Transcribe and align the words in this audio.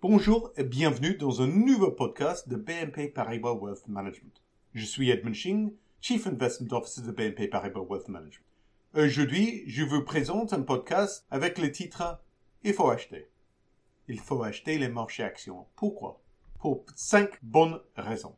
Bonjour 0.00 0.52
et 0.56 0.64
bienvenue 0.64 1.14
dans 1.16 1.42
un 1.42 1.46
nouveau 1.46 1.90
podcast 1.90 2.48
de 2.48 2.56
BNP 2.56 3.08
Paribas 3.08 3.54
Wealth 3.54 3.86
Management. 3.88 4.42
Je 4.74 4.84
suis 4.84 5.10
Edmund 5.10 5.34
Ching, 5.34 5.72
Chief 6.00 6.26
Investment 6.26 6.76
Officer 6.76 7.02
de 7.02 7.12
BNP 7.12 7.48
Paribas 7.48 7.82
Wealth 7.88 8.08
Management. 8.08 8.44
Aujourd'hui, 8.94 9.64
je 9.66 9.84
vous 9.84 10.02
présente 10.02 10.52
un 10.52 10.62
podcast 10.62 11.26
avec 11.30 11.58
le 11.58 11.70
titre 11.70 12.20
Il 12.64 12.72
faut 12.72 12.90
acheter. 12.90 13.28
Il 14.08 14.18
faut 14.18 14.42
acheter 14.42 14.78
les 14.78 14.88
marchés 14.88 15.22
actions. 15.22 15.66
Pourquoi? 15.76 16.20
Pour 16.58 16.84
cinq 16.96 17.38
bonnes 17.42 17.80
raisons. 17.96 18.36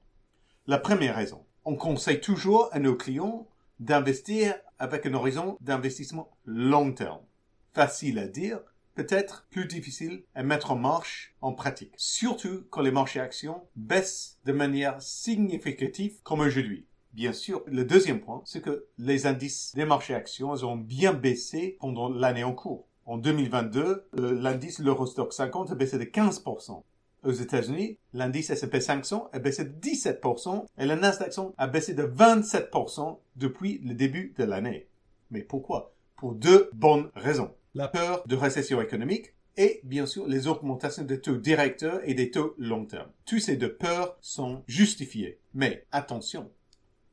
La 0.66 0.78
première 0.78 1.16
raison, 1.16 1.44
on 1.64 1.76
conseille 1.76 2.20
toujours 2.20 2.68
à 2.72 2.78
nos 2.78 2.96
clients 2.96 3.48
d'investir 3.80 4.54
avec 4.78 5.06
un 5.06 5.14
horizon 5.14 5.56
d'investissement 5.60 6.36
long 6.44 6.92
terme. 6.92 7.22
Facile 7.72 8.18
à 8.18 8.28
dire, 8.28 8.60
peut-être 8.94 9.46
plus 9.50 9.66
difficile 9.66 10.22
à 10.34 10.42
mettre 10.42 10.70
en 10.70 10.76
marche 10.76 11.34
en 11.40 11.52
pratique. 11.52 11.92
Surtout 11.96 12.64
quand 12.70 12.82
les 12.82 12.90
marchés 12.90 13.20
actions 13.20 13.62
baissent 13.76 14.38
de 14.44 14.52
manière 14.52 15.00
significative 15.00 16.20
comme 16.22 16.40
aujourd'hui. 16.40 16.86
Bien 17.12 17.32
sûr, 17.32 17.62
le 17.66 17.84
deuxième 17.84 18.20
point, 18.20 18.40
c'est 18.46 18.62
que 18.62 18.86
les 18.96 19.26
indices 19.26 19.72
des 19.74 19.84
marchés 19.84 20.14
actions 20.14 20.52
ont 20.52 20.76
bien 20.76 21.12
baissé 21.12 21.76
pendant 21.78 22.08
l'année 22.08 22.44
en 22.44 22.54
cours. 22.54 22.86
En 23.04 23.18
2022, 23.18 24.08
l'indice 24.14 24.78
l'Eurostock 24.78 25.32
50 25.32 25.72
a 25.72 25.74
baissé 25.74 25.98
de 25.98 26.04
15%. 26.04 26.82
Aux 27.24 27.32
États-Unis, 27.32 27.98
l'indice 28.14 28.50
S&P 28.50 28.80
500 28.80 29.28
a 29.32 29.38
baissé 29.38 29.64
de 29.64 29.78
17% 29.78 30.64
et 30.78 30.86
le 30.86 30.94
Nasdaq 30.94 31.34
a 31.56 31.66
baissé 31.66 31.94
de 31.94 32.04
27% 32.04 33.18
depuis 33.36 33.78
le 33.78 33.94
début 33.94 34.34
de 34.38 34.44
l'année. 34.44 34.88
Mais 35.30 35.42
pourquoi? 35.42 35.94
Pour 36.16 36.34
deux 36.34 36.70
bonnes 36.72 37.10
raisons. 37.14 37.52
La 37.74 37.88
peur 37.88 38.22
de 38.26 38.36
récession 38.36 38.82
économique 38.82 39.34
et 39.56 39.80
bien 39.84 40.04
sûr 40.04 40.26
les 40.26 40.46
augmentations 40.46 41.04
des 41.04 41.20
taux 41.20 41.36
directeurs 41.36 42.00
et 42.04 42.12
des 42.12 42.30
taux 42.30 42.54
long 42.58 42.84
terme. 42.84 43.10
Tous 43.24 43.38
ces 43.38 43.56
deux 43.56 43.74
peurs 43.74 44.18
sont 44.20 44.62
justifiées. 44.66 45.38
Mais 45.54 45.86
attention, 45.90 46.50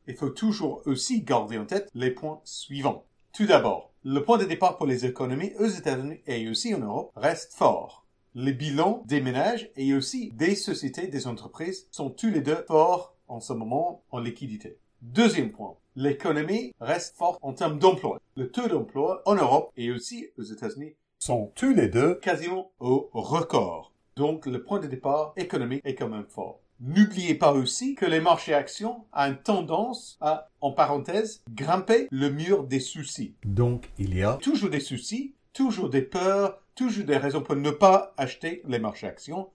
il 0.07 0.15
faut 0.15 0.29
toujours 0.29 0.81
aussi 0.85 1.21
garder 1.21 1.57
en 1.57 1.65
tête 1.65 1.89
les 1.93 2.11
points 2.11 2.41
suivants. 2.43 3.05
Tout 3.31 3.45
d'abord, 3.45 3.93
le 4.03 4.23
point 4.23 4.37
de 4.37 4.43
départ 4.43 4.75
pour 4.75 4.85
les 4.85 5.05
économies 5.05 5.53
aux 5.59 5.67
États-Unis 5.67 6.21
et 6.27 6.49
aussi 6.49 6.75
en 6.75 6.79
Europe 6.79 7.11
reste 7.15 7.53
fort 7.53 8.05
les 8.35 8.53
bilans 8.53 9.03
des 9.05 9.21
ménages 9.21 9.71
et 9.75 9.93
aussi 9.93 10.31
des 10.33 10.55
sociétés, 10.55 11.07
des 11.07 11.27
entreprises 11.27 11.87
sont 11.91 12.09
tous 12.09 12.29
les 12.29 12.41
deux 12.41 12.63
forts 12.67 13.15
en 13.27 13.39
ce 13.39 13.53
moment 13.53 14.03
en 14.11 14.19
liquidité. 14.19 14.77
Deuxième 15.01 15.51
point, 15.51 15.75
l'économie 15.95 16.73
reste 16.81 17.15
forte 17.15 17.39
en 17.41 17.53
termes 17.53 17.79
d'emploi. 17.79 18.19
Le 18.35 18.51
taux 18.51 18.67
d'emploi 18.67 19.21
en 19.25 19.35
Europe 19.35 19.71
et 19.77 19.91
aussi 19.91 20.27
aux 20.37 20.43
États-Unis 20.43 20.95
sont 21.19 21.53
tous 21.55 21.73
les 21.73 21.87
deux 21.87 22.15
quasiment 22.15 22.71
au 22.79 23.09
record. 23.13 23.93
Donc 24.17 24.45
le 24.45 24.61
point 24.61 24.79
de 24.79 24.87
départ 24.87 25.33
économique 25.37 25.81
est 25.85 25.95
quand 25.95 26.09
même 26.09 26.27
fort. 26.27 26.59
N'oubliez 26.81 27.35
pas 27.35 27.53
aussi 27.53 27.95
que 27.95 28.05
les 28.05 28.19
marchés 28.19 28.53
actions 28.53 29.05
ont 29.13 29.35
tendance 29.41 30.17
à, 30.19 30.49
en 30.59 30.73
parenthèse, 30.73 31.43
grimper 31.49 32.07
le 32.11 32.29
mur 32.29 32.65
des 32.65 32.81
soucis. 32.81 33.35
Donc 33.45 33.89
il 33.97 34.17
y 34.17 34.23
a 34.23 34.33
toujours 34.33 34.69
des 34.69 34.81
soucis, 34.81 35.33
toujours 35.53 35.89
des 35.89 36.01
peurs, 36.01 36.61
toujours 36.75 37.05
des 37.05 37.17
raisons 37.17 37.41
pour 37.41 37.55
ne 37.55 37.71
pas 37.71 38.13
acheter 38.17 38.61
les 38.67 38.79
marchés 38.79 39.07
actions. 39.07 39.49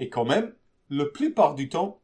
Et 0.00 0.08
quand 0.08 0.24
même, 0.24 0.52
la 0.88 1.04
plupart 1.04 1.54
du 1.54 1.68
temps, 1.68 2.00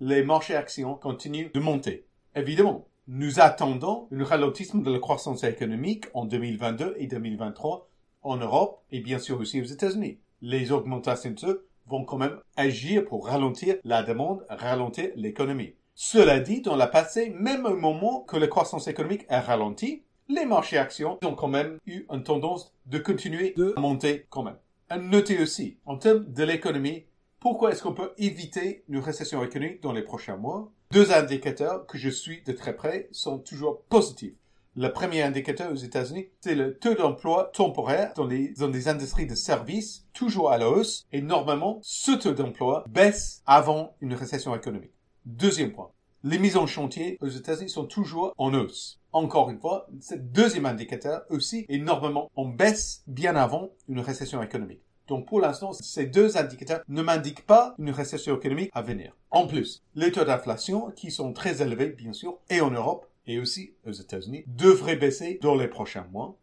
les 0.00 0.24
marchés 0.24 0.56
actions 0.56 0.94
continuent 0.94 1.52
de 1.52 1.60
monter. 1.60 2.06
Évidemment, 2.36 2.88
nous 3.06 3.38
attendons 3.38 4.08
un 4.10 4.24
ralentissement 4.24 4.82
de 4.82 4.90
la 4.90 4.98
croissance 4.98 5.44
économique 5.44 6.06
en 6.14 6.24
2022 6.24 6.96
et 6.98 7.06
2023 7.06 7.88
en 8.22 8.36
Europe 8.38 8.82
et 8.90 8.98
bien 9.00 9.20
sûr 9.20 9.38
aussi 9.38 9.60
aux 9.60 9.66
États-Unis. 9.66 10.18
Les 10.42 10.72
augmentations 10.72 11.30
de 11.30 11.38
ceux 11.38 11.66
vont 11.86 12.04
quand 12.04 12.16
même 12.16 12.40
agir 12.56 13.04
pour 13.04 13.28
ralentir 13.28 13.76
la 13.84 14.02
demande, 14.02 14.44
ralentir 14.48 15.10
l'économie. 15.14 15.74
Cela 15.94 16.40
dit, 16.40 16.60
dans 16.60 16.74
la 16.74 16.88
passé, 16.88 17.30
même 17.30 17.66
au 17.66 17.76
moment 17.76 18.22
que 18.22 18.36
la 18.36 18.48
croissance 18.48 18.88
économique 18.88 19.26
a 19.28 19.40
ralenti, 19.40 20.02
les 20.28 20.44
marchés 20.44 20.78
actions 20.78 21.18
ont 21.24 21.36
quand 21.36 21.46
même 21.46 21.78
eu 21.86 22.04
une 22.12 22.24
tendance 22.24 22.74
de 22.86 22.98
continuer 22.98 23.54
de 23.56 23.74
monter 23.78 24.26
quand 24.28 24.42
même. 24.42 24.58
À 24.88 24.98
noter 24.98 25.40
aussi, 25.40 25.78
en 25.86 25.98
termes 25.98 26.24
de 26.32 26.42
l'économie, 26.42 27.04
pourquoi 27.38 27.70
est-ce 27.70 27.82
qu'on 27.82 27.94
peut 27.94 28.12
éviter 28.18 28.82
une 28.88 28.98
récession 28.98 29.44
économique 29.44 29.82
dans 29.82 29.92
les 29.92 30.02
prochains 30.02 30.36
mois? 30.36 30.72
Deux 30.94 31.10
indicateurs 31.10 31.86
que 31.86 31.98
je 31.98 32.08
suis 32.08 32.42
de 32.42 32.52
très 32.52 32.76
près 32.76 33.08
sont 33.10 33.40
toujours 33.40 33.82
positifs. 33.88 34.36
Le 34.76 34.92
premier 34.92 35.22
indicateur 35.22 35.72
aux 35.72 35.74
États-Unis, 35.74 36.28
c'est 36.40 36.54
le 36.54 36.78
taux 36.78 36.94
d'emploi 36.94 37.50
temporaire 37.52 38.12
dans 38.14 38.28
les, 38.28 38.62
industries 38.86 39.26
de 39.26 39.34
services, 39.34 40.06
toujours 40.12 40.52
à 40.52 40.58
la 40.58 40.70
hausse, 40.70 41.04
et 41.10 41.20
normalement, 41.20 41.80
ce 41.82 42.12
taux 42.12 42.32
d'emploi 42.32 42.84
baisse 42.88 43.42
avant 43.44 43.96
une 44.00 44.14
récession 44.14 44.54
économique. 44.54 44.92
Deuxième 45.26 45.72
point, 45.72 45.90
les 46.22 46.38
mises 46.38 46.56
en 46.56 46.68
chantier 46.68 47.18
aux 47.20 47.26
États-Unis 47.26 47.70
sont 47.70 47.86
toujours 47.86 48.32
en 48.38 48.54
hausse. 48.54 49.00
Encore 49.10 49.50
une 49.50 49.58
fois, 49.58 49.88
ce 50.00 50.14
deuxième 50.14 50.66
indicateur 50.66 51.22
aussi 51.28 51.66
est 51.68 51.78
normalement 51.78 52.30
en 52.36 52.44
baisse 52.44 53.02
bien 53.08 53.34
avant 53.34 53.70
une 53.88 53.98
récession 53.98 54.44
économique. 54.44 54.83
Donc 55.08 55.26
pour 55.26 55.40
l'instant, 55.40 55.72
ces 55.72 56.06
deux 56.06 56.36
indicateurs 56.36 56.82
ne 56.88 57.02
m'indiquent 57.02 57.46
pas 57.46 57.74
une 57.78 57.90
récession 57.90 58.36
économique 58.36 58.70
à 58.72 58.82
venir. 58.82 59.16
En 59.30 59.46
plus, 59.46 59.82
les 59.94 60.12
taux 60.12 60.24
d'inflation, 60.24 60.90
qui 60.92 61.10
sont 61.10 61.32
très 61.32 61.62
élevés 61.62 61.90
bien 61.90 62.12
sûr, 62.12 62.38
et 62.50 62.60
en 62.60 62.70
Europe, 62.70 63.06
et 63.26 63.38
aussi 63.38 63.74
aux 63.86 63.92
États-Unis, 63.92 64.44
devraient 64.46 64.96
baisser 64.96 65.38
dans 65.42 65.54
les 65.54 65.68
prochains 65.68 66.06
mois. 66.12 66.36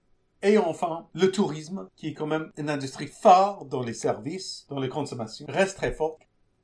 Et 0.43 0.57
enfin, 0.57 1.07
le 1.13 1.31
tourisme, 1.31 1.87
qui 1.95 2.07
est 2.07 2.13
quand 2.13 2.25
même 2.25 2.51
une 2.57 2.69
industrie 2.69 3.07
phare 3.07 3.65
dans 3.65 3.83
les 3.83 3.93
services, 3.93 4.65
dans 4.69 4.79
les 4.79 4.89
consommations, 4.89 5.45
reste 5.47 5.77
très 5.77 5.91
fort 5.91 6.17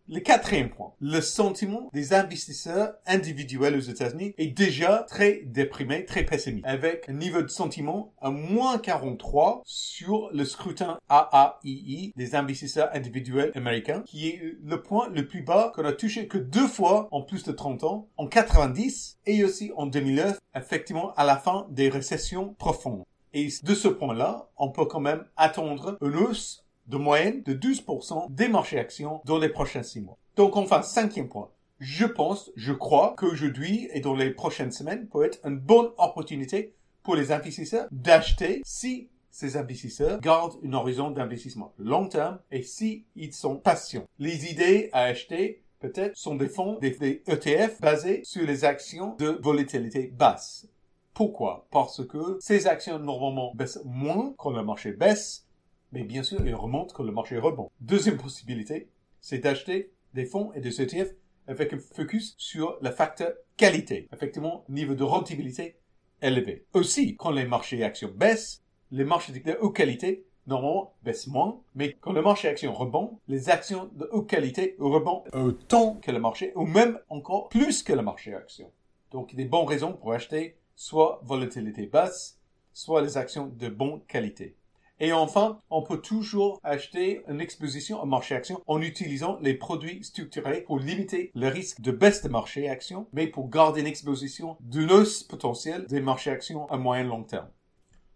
le 0.10 0.20
quatrième 0.22 0.70
point, 0.70 0.94
le 1.02 1.20
sentiment 1.20 1.90
des 1.94 2.14
investisseurs 2.14 2.94
individuels 3.06 3.76
aux 3.76 3.82
États-Unis 3.82 4.34
est 4.38 4.48
déjà 4.48 5.06
très 5.08 5.42
déprimé, 5.46 6.06
très 6.06 6.24
pessimiste, 6.24 6.66
avec 6.66 7.10
un 7.10 7.14
niveau 7.14 7.42
de 7.42 7.48
sentiment 7.48 8.14
à 8.22 8.30
moins 8.30 8.78
43 8.78 9.62
sur 9.66 10.30
le 10.32 10.46
scrutin 10.46 10.98
AAII 11.10 12.14
des 12.16 12.36
investisseurs 12.36 12.90
individuels 12.94 13.52
américains, 13.56 14.04
qui 14.06 14.30
est 14.30 14.42
le 14.64 14.82
point 14.82 15.10
le 15.10 15.28
plus 15.28 15.42
bas 15.42 15.74
qu'on 15.76 15.84
a 15.84 15.92
touché 15.92 16.28
que 16.28 16.38
deux 16.38 16.68
fois 16.68 17.10
en 17.12 17.22
plus 17.22 17.44
de 17.44 17.52
30 17.52 17.84
ans, 17.84 18.08
en 18.16 18.28
90 18.28 19.18
et 19.26 19.44
aussi 19.44 19.72
en 19.76 19.88
2009, 19.88 20.40
effectivement 20.56 21.14
à 21.16 21.26
la 21.26 21.38
fin 21.38 21.68
des 21.70 21.90
récessions 21.90 22.56
profondes. 22.58 23.04
Et 23.34 23.50
de 23.62 23.76
ce 23.76 23.88
point-là, 23.88 24.50
on 24.58 24.72
peut 24.72 24.86
quand 24.86 25.02
même 25.02 25.26
attendre 25.36 25.98
une 26.02 26.16
hausse 26.16 26.66
de 26.88 26.98
moyenne 26.98 27.44
de 27.44 27.54
12% 27.54 28.32
des 28.32 28.48
marchés 28.48 28.80
actions 28.80 29.22
dans 29.26 29.38
les 29.38 29.50
prochains 29.50 29.84
six 29.84 30.02
mois. 30.02 30.18
Donc 30.36 30.56
enfin, 30.56 30.82
cinquième 30.82 31.30
point. 31.30 31.50
Je 31.80 32.06
pense, 32.06 32.52
je 32.56 32.74
crois 32.74 33.16
qu'aujourd'hui 33.18 33.88
et 33.94 34.00
dans 34.00 34.16
les 34.16 34.32
prochaines 34.32 34.72
semaines 34.72 35.08
peut 35.08 35.24
être 35.24 35.40
une 35.46 35.60
bonne 35.60 35.90
opportunité 35.98 36.74
pour 37.04 37.16
les 37.16 37.32
investisseurs 37.32 37.88
d'acheter 37.92 38.62
si 38.66 39.10
ces 39.30 39.56
investisseurs 39.56 40.20
gardent 40.20 40.58
une 40.64 40.74
horizon 40.74 41.12
d'investissement 41.12 41.74
long 41.78 42.08
terme 42.08 42.40
et 42.52 42.64
si 42.64 43.06
ils 43.16 43.34
sont 43.34 43.58
patients. 43.58 44.06
Les 44.18 44.52
idées 44.52 44.90
à 44.94 45.04
acheter 45.04 45.62
peut-être 45.80 46.18
sont 46.18 46.36
des 46.36 46.50
fonds, 46.50 46.80
des, 46.80 47.22
ETF 47.28 47.80
basés 47.80 48.22
sur 48.24 48.46
les 48.46 48.66
actions 48.66 49.16
de 49.20 49.40
volatilité 49.42 50.08
basse. 50.08 50.68
Pourquoi? 51.14 51.68
Parce 51.72 52.06
que 52.06 52.38
ces 52.40 52.68
actions 52.68 53.00
normalement 53.00 53.54
baissent 53.56 53.80
moins 53.86 54.34
quand 54.38 54.52
le 54.52 54.64
marché 54.64 54.92
baisse 54.92 55.47
mais 55.92 56.04
bien 56.04 56.24
sûr, 56.24 56.46
il 56.46 56.56
remonte 56.56 56.94
quand 56.94 57.04
le 57.04 57.12
marché 57.12 57.38
rebond. 57.38 57.70
Deuxième 57.82 58.18
possibilité, 58.18 58.90
c'est 59.22 59.40
d'acheter 59.40 59.92
des 60.14 60.26
fonds 60.26 60.52
et 60.54 60.62
des 60.62 60.82
ETF 60.82 61.14
avec 61.48 61.74
un 61.74 61.80
focus 61.80 62.36
sur 62.38 62.78
le 62.82 62.92
facteur 62.92 63.34
qualité. 63.56 64.08
Effectivement, 64.14 64.66
niveau 64.70 64.96
de 64.96 65.04
rentabilité 65.04 65.78
élevé. 66.22 66.66
Aussi, 66.74 67.16
quand 67.16 67.32
les 67.32 67.46
marchés 67.46 67.84
actions 67.84 68.12
baissent, 68.14 68.64
les 68.92 69.04
marchés 69.04 69.34
de 69.34 69.58
haute 69.60 69.76
qualité 69.76 70.26
normalement 70.46 70.94
baissent 71.04 71.28
moins, 71.28 71.60
mais 71.76 71.94
quand 72.00 72.14
le 72.14 72.22
marché 72.22 72.48
actions 72.48 72.74
rebond, 72.74 73.20
les 73.28 73.50
actions 73.50 73.90
de 73.94 74.08
haute 74.12 74.30
qualité 74.30 74.76
rebondent 74.80 75.28
autant 75.34 75.96
que 75.96 76.12
le 76.12 76.20
marché, 76.20 76.54
ou 76.56 76.66
même 76.66 77.00
encore 77.10 77.50
plus 77.50 77.84
que 77.84 77.94
le 77.94 78.02
marché 78.02 78.34
action. 78.34 78.72
Donc, 79.12 79.36
des 79.36 79.46
bonnes 79.46 79.68
raisons 79.68 79.94
pour 79.94 80.14
acheter 80.14 80.58
soit 80.76 81.20
volatilité 81.24 81.86
basse, 81.86 82.40
soit 82.74 83.02
les 83.02 83.18
actions 83.18 83.48
de 83.48 83.68
bonne 83.68 84.02
qualité. 84.08 84.56
Et 85.00 85.14
enfin, 85.14 85.60
on 85.70 85.84
peut 85.84 86.02
toujours 86.02 86.60
acheter 86.64 87.22
une 87.28 87.40
exposition 87.40 88.02
au 88.02 88.06
marché 88.08 88.34
action 88.34 88.62
en 88.66 88.82
utilisant 88.82 89.38
les 89.42 89.54
produits 89.54 90.04
structurés 90.04 90.62
pour 90.62 90.80
limiter 90.80 91.32
le 91.36 91.50
risque 91.50 91.82
de 91.82 91.92
baisse 91.92 92.24
de 92.24 92.30
marché 92.30 92.68
action, 92.68 93.08
mais 93.14 93.28
pour 93.28 93.50
garder 93.50 93.82
une 93.82 93.88
exposition 93.88 94.58
d'une 94.60 94.92
hausse 94.92 95.22
potentielle 95.22 95.86
des 95.86 96.02
marchés 96.02 96.32
actions 96.32 96.68
à 96.72 96.78
moyen 96.78 97.04
long 97.04 97.24
terme. 97.24 97.48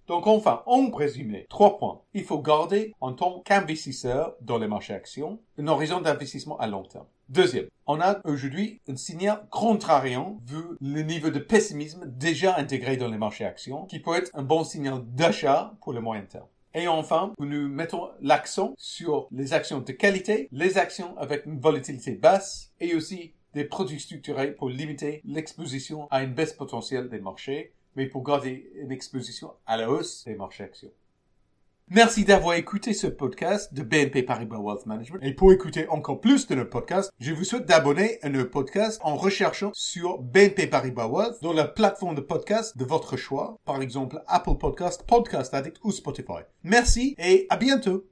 Donc 0.08 0.26
enfin, 0.26 0.64
en 0.66 0.90
résumé, 0.90 1.46
trois 1.50 1.78
points. 1.78 2.02
Il 2.16 2.24
faut 2.24 2.42
garder 2.42 2.94
en 3.00 3.14
tant 3.14 3.42
qu'investisseur 3.42 4.36
dans 4.42 4.58
les 4.58 4.68
marchés 4.68 4.96
actions 4.96 5.40
un 5.60 5.68
horizon 5.68 6.02
d'investissement 6.02 6.58
à 6.58 6.66
long 6.66 6.84
terme. 6.84 7.06
Deuxième, 7.30 7.68
on 7.86 8.02
a 8.02 8.20
aujourd'hui 8.26 8.82
un 8.90 8.96
signal 8.98 9.48
contrariant 9.52 10.40
vu 10.46 10.58
le 10.82 11.04
niveau 11.04 11.30
de 11.30 11.40
pessimisme 11.40 12.06
déjà 12.08 12.58
intégré 12.58 12.98
dans 12.98 13.08
les 13.08 13.20
marchés 13.20 13.46
actions 13.46 13.86
qui 13.86 14.00
peut 14.00 14.16
être 14.16 14.32
un 14.34 14.44
bon 14.44 14.64
signal 14.64 15.02
d'achat 15.06 15.76
pour 15.82 15.94
le 15.94 16.02
moyen 16.02 16.24
terme. 16.24 16.48
Et 16.74 16.88
enfin, 16.88 17.34
nous 17.40 17.68
mettons 17.68 18.10
l'accent 18.22 18.74
sur 18.78 19.28
les 19.32 19.54
actions 19.54 19.82
de 19.82 19.92
qualité, 19.92 20.48
les 20.52 20.78
actions 20.78 21.18
avec 21.18 21.46
une 21.46 21.60
volatilité 21.60 22.14
basse 22.14 22.72
et 22.80 22.96
aussi 22.96 23.34
des 23.54 23.66
produits 23.66 24.00
structurés 24.00 24.54
pour 24.54 24.70
limiter 24.70 25.22
l'exposition 25.26 26.08
à 26.12 26.24
une 26.24 26.34
baisse 26.34 26.54
potentielle 26.54 27.10
des 27.10 27.20
marchés, 27.20 27.74
mais 27.96 28.08
pour 28.08 28.24
garder 28.24 28.72
une 28.76 28.92
exposition 28.92 29.52
à 29.66 29.76
la 29.76 29.90
hausse 29.90 30.24
des 30.24 30.36
marchés 30.36 30.64
actions. 30.64 30.92
Merci 31.90 32.24
d'avoir 32.24 32.56
écouté 32.56 32.94
ce 32.94 33.08
podcast 33.08 33.74
de 33.74 33.84
BNP 33.84 34.24
Paribas 34.24 34.60
Wealth 34.60 34.86
Management. 34.86 35.20
Et 35.24 35.34
pour 35.34 35.52
écouter 35.52 35.88
encore 35.90 36.22
plus 36.22 36.48
de 36.48 36.56
nos 36.56 36.66
podcasts, 36.66 37.12
je 37.20 37.34
vous 37.34 37.44
souhaite 37.44 37.66
d'abonner 37.66 38.18
à 38.22 38.30
nos 38.30 38.46
podcasts 38.46 39.02
en 39.04 39.16
recherchant 39.16 39.72
sur 39.74 40.20
BNP 40.20 40.68
Paribas 40.68 41.08
Wealth 41.08 41.42
dans 41.42 41.54
la 41.54 41.66
plateforme 41.66 42.16
de 42.16 42.22
podcast 42.22 42.78
de 42.78 42.86
votre 42.86 43.18
choix, 43.18 43.58
par 43.66 43.82
exemple 43.82 44.22
Apple 44.28 44.58
Podcast, 44.58 45.04
Podcast 45.08 45.54
Addict 45.54 45.78
ou 45.84 45.92
Spotify. 45.92 46.44
Merci 46.64 47.16
et 47.18 47.46
à 47.50 47.58
bientôt. 47.58 48.06